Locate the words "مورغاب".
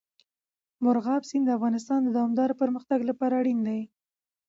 0.83-1.21